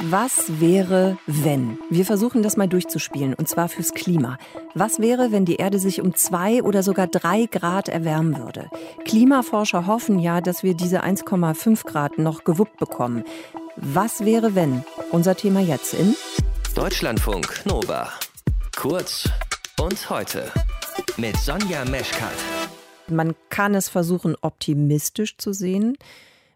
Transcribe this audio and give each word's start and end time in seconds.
Was 0.00 0.60
wäre, 0.60 1.18
wenn? 1.26 1.78
Wir 1.90 2.04
versuchen 2.04 2.42
das 2.42 2.56
mal 2.56 2.68
durchzuspielen, 2.68 3.34
und 3.34 3.48
zwar 3.48 3.68
fürs 3.68 3.92
Klima. 3.92 4.38
Was 4.74 5.00
wäre, 5.00 5.32
wenn 5.32 5.44
die 5.44 5.56
Erde 5.56 5.78
sich 5.78 6.00
um 6.00 6.14
zwei 6.14 6.62
oder 6.62 6.82
sogar 6.82 7.08
drei 7.08 7.46
Grad 7.46 7.88
erwärmen 7.88 8.38
würde? 8.38 8.70
Klimaforscher 9.04 9.86
hoffen 9.86 10.18
ja, 10.18 10.40
dass 10.40 10.62
wir 10.62 10.74
diese 10.74 11.02
1,5 11.02 11.84
Grad 11.84 12.18
noch 12.18 12.44
gewuppt 12.44 12.78
bekommen. 12.78 13.24
Was 13.76 14.24
wäre, 14.24 14.54
wenn? 14.54 14.84
Unser 15.10 15.34
Thema 15.34 15.60
jetzt 15.60 15.94
in 15.94 16.14
Deutschlandfunk 16.74 17.62
Nova. 17.64 18.08
Kurz 18.76 19.28
und 19.80 20.10
heute 20.10 20.44
mit 21.16 21.36
Sonja 21.36 21.84
Meschkat. 21.84 22.34
Man 23.08 23.34
kann 23.48 23.74
es 23.74 23.88
versuchen, 23.88 24.36
optimistisch 24.40 25.38
zu 25.38 25.52
sehen. 25.52 25.96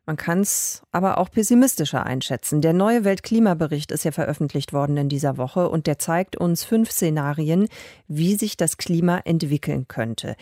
Man 0.05 0.17
kann 0.17 0.41
es 0.41 0.83
aber 0.91 1.19
auch 1.19 1.31
pessimistischer 1.31 2.05
einschätzen. 2.05 2.61
Der 2.61 2.73
neue 2.73 3.05
Weltklimabericht 3.05 3.93
ist 3.93 4.05
ja 4.05 4.11
veröffentlicht 4.11 4.73
worden 4.73 4.97
in 4.97 5.09
dieser 5.09 5.37
Woche 5.37 5.69
und 5.69 5.87
der 5.87 5.99
zeigt 5.99 6.37
uns 6.37 6.65
fünf 6.65 6.91
Szenarien, 6.91 7.69
wie 8.09 8.35
sich 8.35 8.57
das 8.57 8.79
Klima 8.79 9.19
entwickeln 9.19 9.87
könnte. 9.87 10.35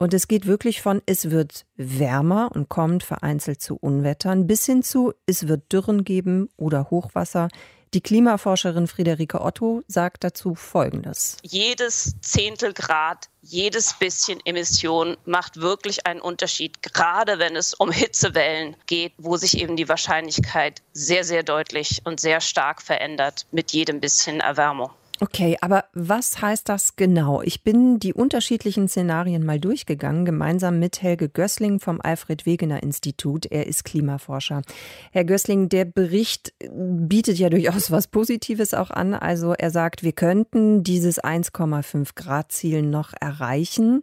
Und 0.00 0.14
es 0.14 0.28
geht 0.28 0.46
wirklich 0.46 0.80
von, 0.80 1.02
es 1.06 1.30
wird 1.30 1.66
wärmer 1.74 2.50
und 2.54 2.68
kommt 2.68 3.02
vereinzelt 3.02 3.60
zu 3.60 3.76
Unwettern, 3.76 4.46
bis 4.46 4.64
hin 4.64 4.84
zu, 4.84 5.12
es 5.26 5.48
wird 5.48 5.72
Dürren 5.72 6.04
geben 6.04 6.48
oder 6.56 6.88
Hochwasser. 6.90 7.48
Die 7.94 8.00
Klimaforscherin 8.00 8.86
Friederike 8.86 9.40
Otto 9.40 9.82
sagt 9.88 10.22
dazu 10.22 10.54
Folgendes. 10.54 11.38
Jedes 11.42 12.14
Zehntel 12.20 12.74
Grad, 12.74 13.28
jedes 13.42 13.94
bisschen 13.94 14.38
Emission 14.44 15.16
macht 15.24 15.56
wirklich 15.56 16.06
einen 16.06 16.20
Unterschied, 16.20 16.82
gerade 16.82 17.40
wenn 17.40 17.56
es 17.56 17.74
um 17.74 17.90
Hitzewellen 17.90 18.76
geht, 18.86 19.14
wo 19.16 19.36
sich 19.36 19.58
eben 19.58 19.74
die 19.74 19.88
Wahrscheinlichkeit 19.88 20.82
sehr, 20.92 21.24
sehr 21.24 21.42
deutlich 21.42 22.02
und 22.04 22.20
sehr 22.20 22.40
stark 22.40 22.82
verändert 22.82 23.46
mit 23.50 23.72
jedem 23.72 24.00
bisschen 24.00 24.38
Erwärmung. 24.40 24.90
Okay, 25.20 25.56
aber 25.60 25.86
was 25.94 26.40
heißt 26.40 26.68
das 26.68 26.94
genau? 26.94 27.42
Ich 27.42 27.64
bin 27.64 27.98
die 27.98 28.14
unterschiedlichen 28.14 28.86
Szenarien 28.86 29.44
mal 29.44 29.58
durchgegangen, 29.58 30.24
gemeinsam 30.24 30.78
mit 30.78 31.02
Helge 31.02 31.28
Gößling 31.28 31.80
vom 31.80 32.00
Alfred 32.00 32.46
Wegener 32.46 32.84
Institut. 32.84 33.46
Er 33.46 33.66
ist 33.66 33.84
Klimaforscher. 33.84 34.62
Herr 35.10 35.24
Gößling, 35.24 35.68
der 35.70 35.86
Bericht 35.86 36.54
bietet 36.70 37.38
ja 37.38 37.50
durchaus 37.50 37.90
was 37.90 38.06
Positives 38.06 38.74
auch 38.74 38.90
an. 38.90 39.12
Also 39.12 39.54
er 39.54 39.70
sagt, 39.70 40.04
wir 40.04 40.12
könnten 40.12 40.84
dieses 40.84 41.20
1,5 41.20 42.14
Grad 42.14 42.52
Ziel 42.52 42.82
noch 42.82 43.12
erreichen. 43.20 44.02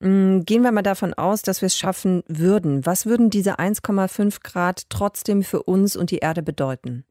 Hm, 0.00 0.44
gehen 0.46 0.62
wir 0.62 0.72
mal 0.72 0.82
davon 0.82 1.14
aus, 1.14 1.42
dass 1.42 1.60
wir 1.62 1.66
es 1.68 1.76
schaffen 1.78 2.24
würden. 2.26 2.84
Was 2.84 3.06
würden 3.06 3.30
diese 3.30 3.60
1,5 3.60 4.38
Grad 4.42 4.88
trotzdem 4.88 5.44
für 5.44 5.62
uns 5.62 5.94
und 5.94 6.10
die 6.10 6.18
Erde 6.18 6.42
bedeuten? 6.42 7.04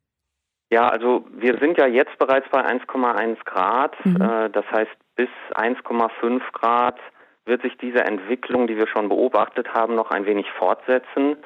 Ja, 0.70 0.88
also 0.88 1.26
wir 1.32 1.58
sind 1.58 1.78
ja 1.78 1.88
jetzt 1.88 2.18
bereits 2.20 2.48
bei 2.50 2.64
1,1 2.64 3.38
Grad. 3.46 3.96
Mhm. 4.06 4.22
Äh, 4.22 4.50
das 4.52 4.66
heißt, 4.72 4.92
bis 5.16 5.30
1,5 5.56 6.42
Grad 6.54 7.00
wird 7.46 7.64
sich 7.64 7.78
diese 7.78 8.04
Entwicklung, 8.06 8.68
die 8.68 8.78
wir 8.78 8.88
schon 8.88 9.10
beobachtet 9.10 9.74
haben, 9.74 9.96
noch 9.96 10.12
ein 10.12 10.26
wenig 10.26 10.50
fortsetzen. 10.52 11.38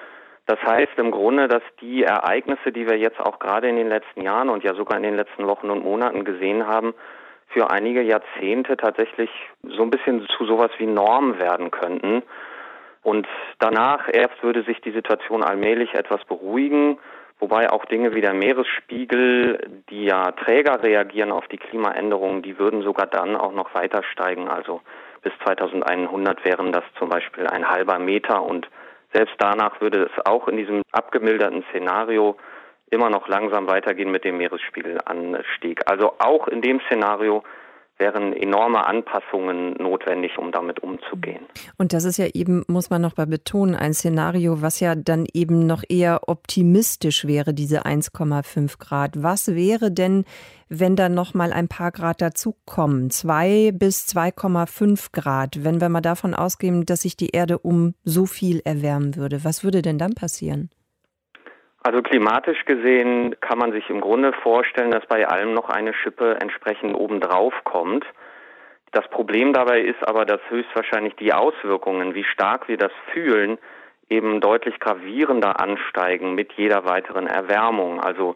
Das 0.46 0.62
heißt 0.62 0.98
im 0.98 1.12
Grunde, 1.12 1.48
dass 1.48 1.64
die 1.80 2.04
Ereignisse, 2.04 2.74
die 2.74 2.86
wir 2.86 2.98
jetzt 2.98 3.20
auch 3.20 3.40
gerade 3.40 3.70
in 3.70 3.78
den 3.78 3.88
letzten 3.88 4.22
Jahren 4.22 4.50
und 4.50 4.64
ja 4.64 4.76
sogar 4.76 4.98
in 4.98 5.04
den 5.04 5.16
letzten 5.16 5.48
Wochen 5.48 5.70
und 5.70 5.86
Monaten 5.86 6.26
gesehen 6.26 6.68
haben, 6.68 6.94
für 7.48 7.70
einige 7.72 8.02
Jahrzehnte 8.02 8.76
tatsächlich 8.76 9.30
so 9.64 9.84
ein 9.84 9.90
bisschen 9.90 10.28
zu 10.38 10.46
sowas 10.46 10.72
wie 10.80 10.88
Norm 10.88 11.40
werden 11.40 11.72
könnten. 11.72 12.24
Und 13.04 13.28
danach 13.60 14.10
erst 14.12 14.42
würde 14.44 14.64
sich 14.64 14.82
die 14.82 14.92
Situation 14.92 15.44
allmählich 15.44 15.94
etwas 15.94 16.24
beruhigen. 16.26 16.98
Wobei 17.39 17.70
auch 17.70 17.86
Dinge 17.86 18.16
wie 18.16 18.22
der 18.22 18.34
Meeresspiegel, 18.34 19.81
die 19.89 20.06
ja 20.06 20.31
Träger 20.31 20.81
reagieren 20.81 21.31
auf 21.31 21.48
die 21.48 21.58
Klimaänderungen, 21.58 22.42
die 22.42 22.58
würden 22.58 22.84
sogar 22.84 23.08
dann 23.08 23.36
auch 23.36 23.52
noch 23.52 23.73
weiter 23.76 24.03
steigen. 24.03 24.48
Also 24.48 24.81
bis 25.22 25.34
2100 25.44 26.44
wären 26.45 26.71
das 26.71 26.83
zum 26.98 27.10
Beispiel 27.10 27.48
ein 27.48 27.67
halber 27.67 27.99
Meter 27.99 28.44
und 28.44 28.70
selbst 29.14 29.36
danach 29.38 29.80
würde 29.82 30.04
es 30.04 30.26
auch 30.26 30.48
in 30.48 30.58
diesem 30.58 30.82
abgemilderten 30.92 31.64
Szenario 31.70 32.38
immer 32.89 33.10
noch 33.10 33.27
langsam 33.27 33.67
weitergehen 33.67 34.11
mit 34.11 34.23
dem 34.23 34.38
Meeresspiegelanstieg. 34.38 35.82
Also 35.89 36.14
auch 36.20 36.48
in 36.48 36.61
dem 36.61 36.80
Szenario 36.82 37.44
wären 38.03 38.33
enorme 38.33 38.86
Anpassungen 38.86 39.75
notwendig, 39.80 40.37
um 40.37 40.52
damit 40.52 40.83
umzugehen. 40.83 41.45
Und 41.77 41.93
das 41.93 42.03
ist 42.03 42.17
ja 42.17 42.27
eben, 42.33 42.65
muss 42.67 42.89
man 42.89 43.02
noch 43.02 43.15
mal 43.15 43.27
betonen, 43.27 43.75
ein 43.75 43.93
Szenario, 43.93 44.61
was 44.61 44.81
ja 44.81 44.95
dann 44.95 45.25
eben 45.33 45.65
noch 45.65 45.83
eher 45.87 46.27
optimistisch 46.27 47.25
wäre, 47.25 47.53
diese 47.53 47.86
1,5 47.86 48.77
Grad. 48.77 49.23
Was 49.23 49.55
wäre 49.55 49.89
denn, 49.89 50.25
wenn 50.67 50.97
da 50.97 51.08
noch 51.08 51.33
mal 51.33 51.53
ein 51.53 51.69
paar 51.69 51.93
Grad 51.93 52.21
dazukommen? 52.21 53.09
2 53.09 53.71
bis 53.73 54.05
2,5 54.08 55.14
Grad, 55.14 55.64
wenn 55.64 55.80
wir 55.80 55.87
mal 55.87 56.02
davon 56.02 56.33
ausgehen, 56.33 56.85
dass 56.85 57.03
sich 57.03 57.15
die 57.15 57.30
Erde 57.30 57.58
um 57.58 57.93
so 58.03 58.25
viel 58.25 58.61
erwärmen 58.65 59.15
würde. 59.15 59.45
Was 59.45 59.64
würde 59.64 59.81
denn 59.81 59.97
dann 59.97 60.14
passieren? 60.14 60.70
Also 61.83 62.02
klimatisch 62.02 62.64
gesehen 62.64 63.36
kann 63.42 63.58
man 63.58 63.73
sich 63.73 63.89
im 63.89 63.99
Grunde 63.99 64.32
vorstellen, 64.42 64.92
dass 64.92 65.05
bei 65.05 65.27
allem 65.27 65.54
noch 65.54 65.70
eine 65.70 65.94
Schippe 65.94 66.38
entsprechend 66.42 66.95
obendrauf 66.95 67.54
kommt. 67.66 68.05
Das 68.94 69.05
Problem 69.10 69.52
dabei 69.52 69.82
ist 69.82 70.08
aber, 70.08 70.26
dass 70.26 70.39
höchstwahrscheinlich 70.49 71.16
die 71.17 71.33
Auswirkungen, 71.33 72.16
wie 72.16 72.23
stark 72.23 72.70
wir 72.70 72.77
das 72.77 72.92
fühlen, 73.11 73.58
eben 74.10 74.39
deutlich 74.39 74.80
gravierender 74.80 75.60
ansteigen 75.60 76.36
mit 76.36 76.54
jeder 76.54 76.86
weiteren 76.86 77.27
Erwärmung. 77.27 78.00
Also 78.00 78.36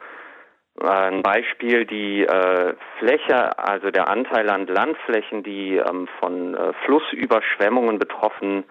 äh, 0.81 0.87
ein 0.87 1.21
Beispiel, 1.21 1.85
die 1.85 2.23
äh, 2.23 2.73
Fläche, 2.99 3.57
also 3.57 3.91
der 3.91 4.09
Anteil 4.09 4.49
an 4.49 4.67
Landflächen, 4.67 5.43
die 5.43 5.77
ähm, 5.77 6.09
von 6.19 6.53
äh, 6.55 6.73
Flussüberschwemmungen 6.85 7.97
betroffen 7.97 8.65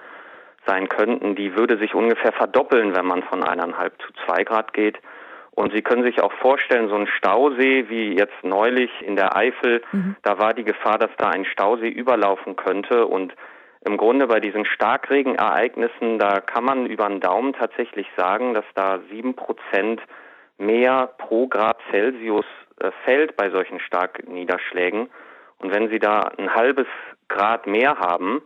sein 0.66 0.88
könnten, 0.88 1.34
die 1.34 1.56
würde 1.56 1.78
sich 1.78 1.94
ungefähr 1.94 2.32
verdoppeln, 2.32 2.94
wenn 2.94 3.06
man 3.06 3.22
von 3.22 3.42
eineinhalb 3.42 4.00
zu 4.02 4.12
zwei 4.24 4.44
Grad 4.44 4.72
geht. 4.72 4.98
Und 5.52 5.72
Sie 5.72 5.80
können 5.80 6.02
sich 6.02 6.20
auch 6.22 6.32
vorstellen, 6.34 6.88
so 6.88 6.96
ein 6.96 7.06
Stausee 7.06 7.88
wie 7.88 8.14
jetzt 8.14 8.42
neulich 8.42 8.90
in 9.00 9.16
der 9.16 9.36
Eifel, 9.36 9.82
mhm. 9.90 10.16
da 10.22 10.38
war 10.38 10.52
die 10.52 10.64
Gefahr, 10.64 10.98
dass 10.98 11.10
da 11.16 11.30
ein 11.30 11.46
Stausee 11.46 11.88
überlaufen 11.88 12.56
könnte. 12.56 13.06
Und 13.06 13.34
im 13.80 13.96
Grunde 13.96 14.26
bei 14.26 14.38
diesen 14.38 14.66
Starkregenereignissen, 14.66 16.18
da 16.18 16.40
kann 16.40 16.64
man 16.64 16.84
über 16.84 17.08
den 17.08 17.20
Daumen 17.20 17.54
tatsächlich 17.54 18.06
sagen, 18.18 18.52
dass 18.52 18.66
da 18.74 19.00
sieben 19.10 19.34
Prozent 19.34 20.02
mehr 20.58 21.06
pro 21.18 21.46
Grad 21.46 21.78
Celsius 21.90 22.44
äh, 22.80 22.90
fällt 23.04 23.36
bei 23.36 23.48
solchen 23.48 23.80
Starkniederschlägen. 23.80 25.08
Und 25.58 25.74
wenn 25.74 25.88
Sie 25.88 25.98
da 25.98 26.32
ein 26.36 26.54
halbes 26.54 26.86
Grad 27.28 27.66
mehr 27.66 27.98
haben, 27.98 28.42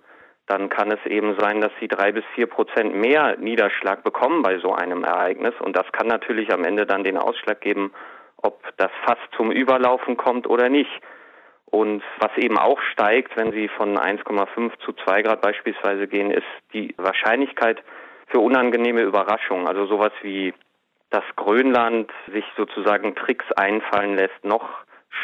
dann 0.50 0.68
kann 0.68 0.90
es 0.90 1.04
eben 1.06 1.36
sein, 1.38 1.60
dass 1.60 1.70
sie 1.78 1.86
drei 1.86 2.10
bis 2.10 2.24
vier 2.34 2.48
Prozent 2.48 2.92
mehr 2.92 3.36
Niederschlag 3.38 4.02
bekommen 4.02 4.42
bei 4.42 4.58
so 4.58 4.72
einem 4.74 5.04
Ereignis. 5.04 5.54
Und 5.60 5.76
das 5.76 5.90
kann 5.92 6.08
natürlich 6.08 6.52
am 6.52 6.64
Ende 6.64 6.86
dann 6.86 7.04
den 7.04 7.16
Ausschlag 7.16 7.60
geben, 7.60 7.92
ob 8.36 8.60
das 8.76 8.90
fast 9.04 9.22
zum 9.36 9.52
Überlaufen 9.52 10.16
kommt 10.16 10.48
oder 10.48 10.68
nicht. 10.68 10.90
Und 11.66 12.02
was 12.18 12.36
eben 12.36 12.58
auch 12.58 12.80
steigt, 12.92 13.36
wenn 13.36 13.52
Sie 13.52 13.68
von 13.68 13.96
1,5 13.96 14.72
zu 14.84 14.92
2 14.92 15.22
Grad 15.22 15.40
beispielsweise 15.40 16.08
gehen, 16.08 16.32
ist 16.32 16.48
die 16.72 16.94
Wahrscheinlichkeit 16.96 17.80
für 18.26 18.40
unangenehme 18.40 19.02
Überraschungen. 19.02 19.68
Also 19.68 19.86
sowas 19.86 20.12
wie, 20.22 20.52
dass 21.10 21.24
Grönland 21.36 22.10
sich 22.32 22.44
sozusagen 22.56 23.14
Tricks 23.14 23.44
einfallen 23.52 24.16
lässt, 24.16 24.42
noch 24.42 24.68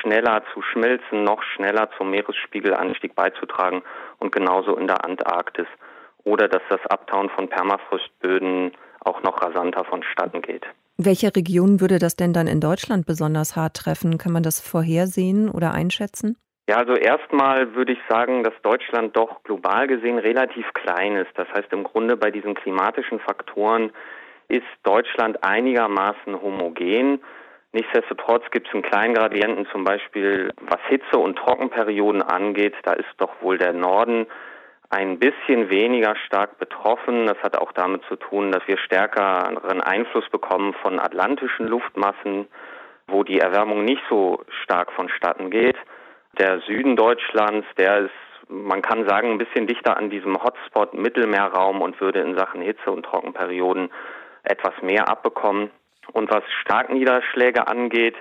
schneller 0.00 0.42
zu 0.52 0.62
schmelzen, 0.62 1.24
noch 1.24 1.42
schneller 1.42 1.88
zum 1.96 2.10
Meeresspiegelanstieg 2.10 3.14
beizutragen 3.14 3.82
und 4.18 4.32
genauso 4.32 4.76
in 4.76 4.86
der 4.86 5.04
Antarktis. 5.04 5.66
Oder 6.24 6.48
dass 6.48 6.62
das 6.68 6.84
Abtauen 6.86 7.30
von 7.30 7.48
Permafrostböden 7.48 8.72
auch 9.00 9.22
noch 9.22 9.40
rasanter 9.40 9.84
vonstatten 9.84 10.42
geht. 10.42 10.66
Welche 10.98 11.34
Region 11.34 11.80
würde 11.80 11.98
das 11.98 12.16
denn 12.16 12.32
dann 12.32 12.46
in 12.46 12.60
Deutschland 12.60 13.06
besonders 13.06 13.54
hart 13.54 13.76
treffen? 13.76 14.18
Kann 14.18 14.32
man 14.32 14.42
das 14.42 14.60
vorhersehen 14.60 15.50
oder 15.50 15.72
einschätzen? 15.72 16.36
Ja, 16.68 16.78
also 16.78 16.94
erstmal 16.94 17.74
würde 17.74 17.92
ich 17.92 17.98
sagen, 18.08 18.42
dass 18.42 18.54
Deutschland 18.62 19.16
doch 19.16 19.44
global 19.44 19.86
gesehen 19.86 20.18
relativ 20.18 20.66
klein 20.74 21.16
ist. 21.16 21.30
Das 21.36 21.46
heißt, 21.54 21.72
im 21.72 21.84
Grunde 21.84 22.16
bei 22.16 22.30
diesen 22.30 22.54
klimatischen 22.54 23.20
Faktoren 23.20 23.92
ist 24.48 24.66
Deutschland 24.82 25.44
einigermaßen 25.44 26.40
homogen. 26.40 27.20
Nichtsdestotrotz 27.72 28.44
gibt 28.50 28.68
es 28.68 28.74
einen 28.74 28.82
kleinen 28.82 29.14
Gradienten, 29.14 29.66
zum 29.70 29.84
Beispiel 29.84 30.52
was 30.60 30.80
Hitze- 30.88 31.18
und 31.18 31.36
Trockenperioden 31.36 32.22
angeht. 32.22 32.74
Da 32.84 32.92
ist 32.92 33.08
doch 33.18 33.42
wohl 33.42 33.58
der 33.58 33.72
Norden 33.72 34.26
ein 34.90 35.18
bisschen 35.18 35.68
weniger 35.68 36.14
stark 36.26 36.58
betroffen. 36.58 37.26
Das 37.26 37.38
hat 37.42 37.58
auch 37.58 37.72
damit 37.72 38.02
zu 38.08 38.16
tun, 38.16 38.52
dass 38.52 38.66
wir 38.66 38.78
stärkeren 38.78 39.80
Einfluss 39.80 40.28
bekommen 40.30 40.74
von 40.82 41.00
atlantischen 41.00 41.66
Luftmassen, 41.66 42.46
wo 43.08 43.24
die 43.24 43.40
Erwärmung 43.40 43.84
nicht 43.84 44.02
so 44.08 44.42
stark 44.62 44.92
vonstatten 44.92 45.50
geht. 45.50 45.76
Der 46.38 46.60
Süden 46.60 46.96
Deutschlands, 46.96 47.66
der 47.78 47.98
ist, 47.98 48.48
man 48.48 48.82
kann 48.82 49.08
sagen, 49.08 49.32
ein 49.32 49.38
bisschen 49.38 49.66
dichter 49.66 49.96
an 49.96 50.10
diesem 50.10 50.42
Hotspot 50.42 50.94
Mittelmeerraum 50.94 51.82
und 51.82 52.00
würde 52.00 52.20
in 52.20 52.36
Sachen 52.36 52.62
Hitze- 52.62 52.90
und 52.90 53.04
Trockenperioden 53.04 53.90
etwas 54.44 54.74
mehr 54.82 55.08
abbekommen. 55.08 55.70
Und 56.12 56.30
was 56.30 56.44
Starkniederschläge 56.62 57.66
angeht, 57.68 58.16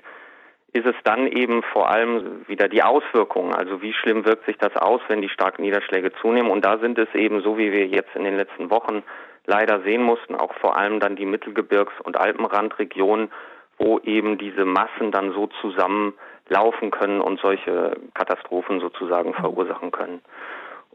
ist 0.73 0.85
es 0.85 0.95
dann 1.05 1.27
eben 1.27 1.63
vor 1.63 1.89
allem 1.89 2.45
wieder 2.47 2.67
die 2.67 2.83
Auswirkungen. 2.83 3.55
Also 3.55 3.81
wie 3.81 3.93
schlimm 3.93 4.25
wirkt 4.25 4.45
sich 4.45 4.57
das 4.57 4.75
aus, 4.75 4.99
wenn 5.07 5.21
die 5.21 5.29
starken 5.29 5.61
Niederschläge 5.61 6.11
zunehmen? 6.21 6.51
Und 6.51 6.65
da 6.65 6.79
sind 6.79 6.99
es 6.99 7.07
eben 7.15 7.41
so, 7.41 7.57
wie 7.57 7.71
wir 7.71 7.87
jetzt 7.87 8.13
in 8.13 8.25
den 8.25 8.35
letzten 8.35 8.69
Wochen 8.69 9.01
leider 9.45 9.81
sehen 9.83 10.03
mussten, 10.03 10.35
auch 10.35 10.53
vor 10.55 10.77
allem 10.77 10.99
dann 10.99 11.15
die 11.15 11.25
Mittelgebirgs- 11.25 12.01
und 12.03 12.17
Alpenrandregionen, 12.17 13.31
wo 13.77 13.99
eben 13.99 14.37
diese 14.37 14.65
Massen 14.65 15.11
dann 15.11 15.31
so 15.31 15.47
zusammenlaufen 15.61 16.91
können 16.91 17.21
und 17.21 17.39
solche 17.39 17.95
Katastrophen 18.13 18.81
sozusagen 18.81 19.33
verursachen 19.33 19.91
können. 19.91 20.21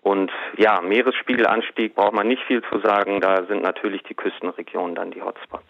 Und 0.02 0.30
ja, 0.56 0.80
Meeresspiegelanstieg 0.82 1.94
braucht 1.94 2.14
man 2.14 2.28
nicht 2.28 2.42
viel 2.44 2.62
zu 2.70 2.80
sagen. 2.80 3.20
Da 3.20 3.44
sind 3.46 3.62
natürlich 3.62 4.02
die 4.02 4.14
Küstenregionen 4.14 4.94
dann 4.94 5.10
die 5.10 5.22
Hotspots. 5.22 5.64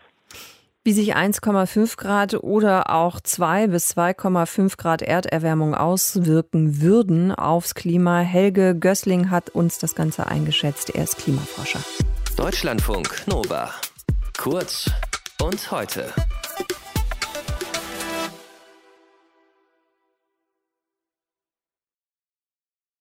Wie 0.83 0.95
sich 0.95 1.15
1,5 1.15 1.99
Grad 1.99 2.35
oder 2.43 2.89
auch 2.89 3.21
2 3.21 3.67
bis 3.67 3.95
2,5 3.95 4.79
Grad 4.79 5.03
Erderwärmung 5.03 5.75
auswirken 5.75 6.81
würden 6.81 7.35
aufs 7.35 7.75
Klima. 7.75 8.21
Helge 8.21 8.75
Gößling 8.75 9.29
hat 9.29 9.51
uns 9.51 9.79
das 9.79 9.95
Ganze 9.95 10.27
eingeschätzt. 10.29 10.89
Er 10.89 11.05
ist 11.05 11.19
Klimaforscher. 11.19 11.81
Deutschlandfunk 12.35 13.25
Nova. 13.27 13.71
Kurz 14.39 14.91
und 15.43 15.71
heute. 15.71 16.15